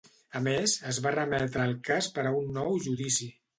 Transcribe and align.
A 0.37 0.39
més, 0.45 0.73
es 0.91 0.99
va 1.07 1.11
remetre 1.17 1.67
el 1.73 1.77
cas 1.91 2.09
per 2.19 2.25
a 2.25 2.35
un 2.41 2.51
nou 2.59 2.75
judici. 2.89 3.33